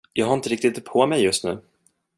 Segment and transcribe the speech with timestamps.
[0.13, 1.61] Jag har inte riktigt det på mig just nu.